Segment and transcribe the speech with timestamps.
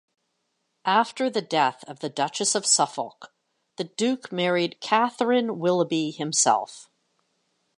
[0.83, 3.35] After the death of the Duchess of Suffolk,
[3.75, 6.89] the Duke married Catherine Willoughby himself.